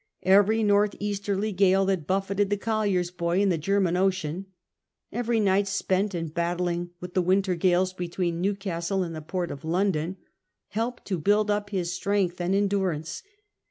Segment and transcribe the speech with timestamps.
[0.23, 4.47] Every noith easterly gale that buffeted the collier's boy in the Grcnnan Ocean,
[5.11, 9.63] every night spent in battling with the winter gales between Newcastle and the port of
[9.63, 10.17] Loudon,
[10.69, 13.21] helped to build up this strength and endurance.